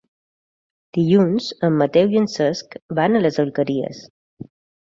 [0.97, 4.05] Dilluns en Mateu i en Cesc van a les Alqueries.